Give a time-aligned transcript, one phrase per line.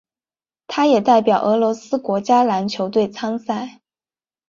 [0.65, 3.81] 他也代表俄罗斯国家篮球队参赛。